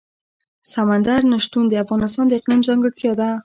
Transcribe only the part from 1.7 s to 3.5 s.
افغانستان د اقلیم ځانګړتیا ده.